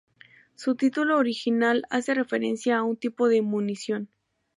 [0.55, 4.09] Su título original hace referencia a un tipo de munición.